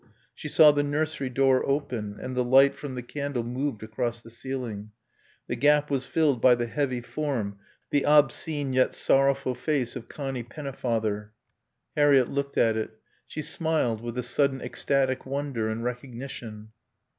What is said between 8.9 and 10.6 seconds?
sorrowful face of Connie